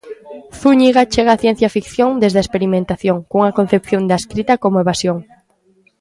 Zúñiga 0.59 1.09
chega 1.13 1.35
á 1.37 1.41
ciencia 1.43 1.73
ficción 1.77 2.09
desde 2.21 2.37
a 2.39 2.45
experimentación, 2.45 3.17
cunha 3.29 3.55
concepción 3.59 4.01
da 4.09 4.19
escrita 4.21 4.53
como 4.63 4.81
evasión. 4.83 5.17